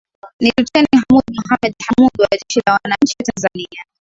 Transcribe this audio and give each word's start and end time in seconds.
Ni 0.41 0.49
Luteni 0.57 0.87
Hamoud 0.97 1.23
Mohammed 1.37 1.75
Hamoud 1.87 2.11
wa 2.21 2.27
Jeshi 2.31 2.59
la 2.65 2.73
Wananchi 2.73 3.15
wa 3.19 3.25
Tanzania 3.25 3.81